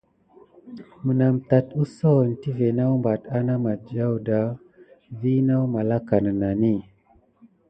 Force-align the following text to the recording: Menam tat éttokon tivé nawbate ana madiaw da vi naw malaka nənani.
Menam 1.05 1.35
tat 1.49 1.65
éttokon 1.81 2.27
tivé 2.41 2.67
nawbate 2.77 3.27
ana 3.37 3.53
madiaw 3.63 4.13
da 4.27 4.39
vi 5.19 5.33
naw 5.47 5.63
malaka 5.73 6.15
nənani. 6.25 6.75